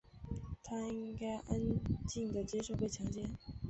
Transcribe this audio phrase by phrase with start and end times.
[0.63, 3.29] 她应该安静地接受被强奸。